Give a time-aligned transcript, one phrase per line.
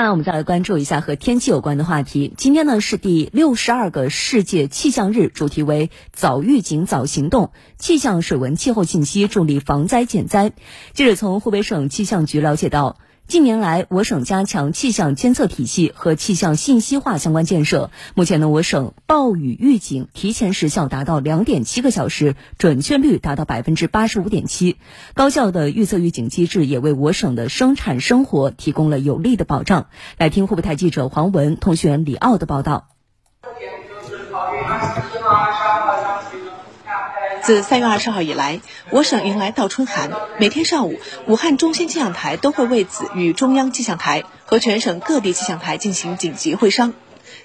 [0.00, 2.32] 那我们再来关注一下和天气有关的话题。
[2.36, 10.52] 今天呢是第六十二个世界气象日，主题为早预警早行动，气象水文气候信息助力防灾减灾。
[10.92, 12.96] 记者从湖北省气象局了解到。
[13.28, 17.90] 近年来，我省加强气象监测体系和气象信息化相关建设。
[18.14, 24.78] 目前呢，我省暴雨预警提前时效达到两点七个小时，准确率达到百分之八十五点七。
[25.12, 29.88] 高效的预测预警机制也为我省的生产生活提供了有力的保障。
[30.16, 32.88] 来听湖北台记者黄文、通讯员李奥的报道。
[37.48, 40.10] 自三月二十号以来，我省迎来倒春寒。
[40.38, 46.92] 每天上午，武汉中心气象台都会为此与中央气象台和全省各地气象台进行紧急会商。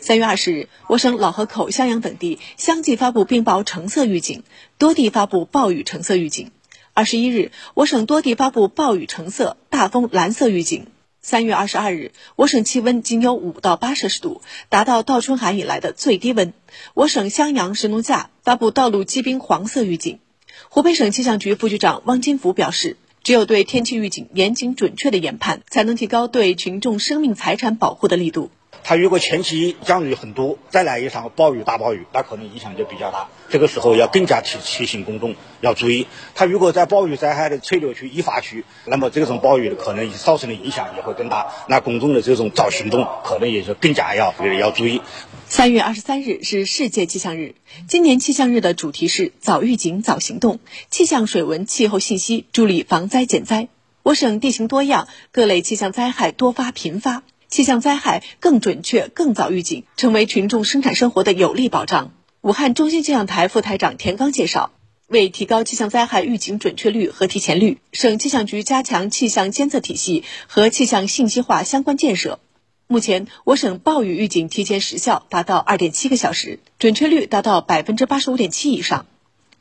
[0.02, 4.44] 三月二十日，我省老河口、襄阳等地相继发布冰雹橙色预警，
[4.78, 6.52] 多地发布暴雨橙色预警。
[6.94, 10.88] 二十一日，我省多地发布暴雨橙色、大风蓝色预警。
[11.26, 16.52] 三月二十二日，我省气温仅有五到八摄氏度，达到倒春寒以来的最低温。
[16.94, 20.20] 我省襄阳、神农架发布道路积冰黄色预警。
[20.67, 28.52] 湖北省气象局副局长汪金福表示，只有对天气预警严谨准确的研判，才能提高对群众生命财产保护的力度。
[28.84, 33.30] 它如果前期降雨很多，再来一场暴雨大暴雨，那可能影响就比较大。
[33.50, 36.08] 这个时候要更加提提醒公众要注意。
[36.36, 41.48] 它如果在暴雨灾害的吹流区、易发区，那么这种暴雨的可能造成的影响也会更大。
[41.67, 45.02] 那公众的这种早行动可能也就更加要要注意。
[45.48, 47.56] 三月二十三日是世界气象日，
[47.88, 53.70] 今年气象日的主题是早预警早行动，气象水文气候信息助力防灾减灾。
[54.02, 57.23] 我省地形多样，各类气象灾害多发频发。
[57.54, 62.12] 气象灾害更准确、更早预警，成为群众生产生活的有力保障。
[62.42, 64.72] 武汉中心气象台副台长田刚介绍，
[65.06, 72.40] 为提高气象灾害预警准确率和提前率，省气象局加强气象监测体系和气象信息化相关建设。
[72.88, 79.06] 目前，我省暴雨预警提前时效达到二点七个小时，准确率达到百分之八十五点七以上。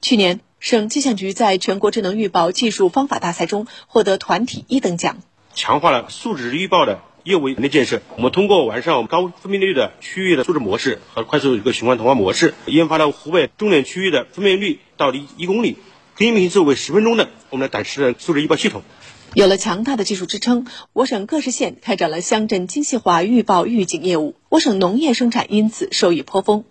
[0.00, 5.18] 去年，省气象局在全国智能预报技术方法大赛中获得团体一等奖，
[5.54, 7.02] 强化了数值预报的。
[7.24, 15.76] 业务能力建设，我们通过完善我们高分辨率的区域的数字模式和快速一个循环通话模式，研发了湖北重点区域的分辨率到一一公里、
[16.16, 18.82] 更新频次为十分钟的我们的短时的数字预报系统。
[19.34, 26.64] 有了强大的技术支撑，我省各市县开展了乡镇精细化预报预警业务，我省农业生产因此受益颇丰。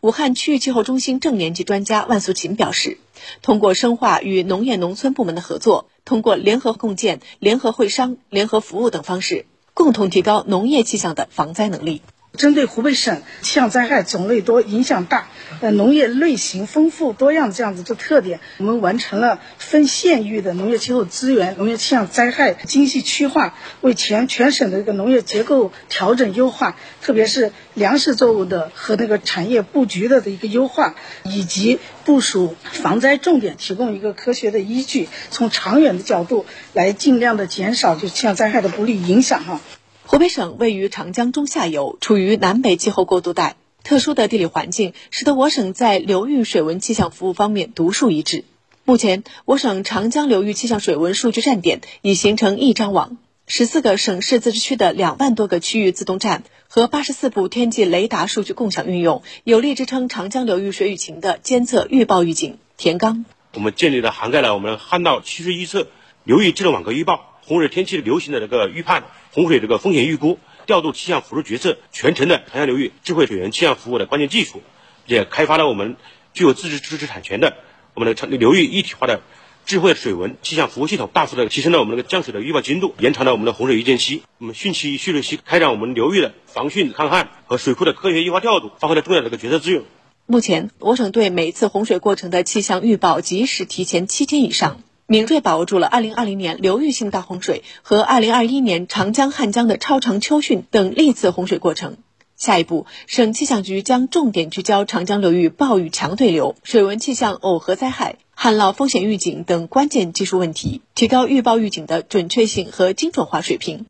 [0.00, 2.98] 武汉区域气候中心正年级专家万素琴表示，
[3.42, 9.46] 通过深化与农业农村部门的合作，通过联合共建、联合会商、联合服务等方式。
[9.82, 12.02] 共同提高农业气象的防灾能力。
[12.36, 15.28] 针对湖北省气象灾害种类多、影响大，
[15.60, 39.60] 呃，农业类型丰富多样这样子的特点，我们完成了分县域的农业气候资源、农业气象灾害精细区划，为全全省的这个农业结构调整优化，特别是粮食作物的和那个产业布局的的一个优化，以及部署防灾重点，提供一个科学的依据，从长远的角度来尽量的减少就气象灾害的不利影响哈。
[40.10, 43.54] 湖北省位于长江中下游，处于南北气候过渡带，
[43.84, 48.42] 特殊的地理环境使得我省在流域水文气象服务方面独树一帜。
[48.84, 62.58] 目前，我省长江流域气象水文数据站点已形成一张网，十四个省市自治区的两万多个区域自动站和八十四部天气雷达数据共享运用，有力支撑长江流域水雨情的监测预报预警。
[62.76, 65.86] 田刚，我们建立了涵盖了我们旱涝趋势预测、
[66.24, 67.29] 流域智能网格预报。
[67.50, 69.02] 洪水天气流行的这个预判，
[69.32, 74.62] 洪水这个风险预估，调度气象辅助决策，全程的长江流域智慧水源气象服务的关键技术，
[75.04, 75.96] 也开发了我们
[76.32, 77.56] 具有自治知识产权的
[77.94, 79.20] 我们的长流域一体化的
[79.66, 84.22] 智慧水文气象服务系统，大幅的提升了我们那个降水的预报精度，延长了我们的洪水预见期。
[84.38, 89.82] 我们汛期、蓄水期开展我们流域的防汛抗旱和水库的科学优化调度，发挥了重要的这个决策作用。
[90.26, 94.80] 目前，我省对每次洪水过程的气象预报及时提前七天以上。
[95.10, 101.96] 敏锐把握住了2020年流域性大洪水和2021年长江汉江的超长秋汛等历次洪水过程。
[102.36, 113.86] 下一步，省气象局将重点聚焦长江流域暴雨强对流、水文气象耦合灾害、旱涝风险预警等关键技术问题，提高预报预警的准确性和精准化水平。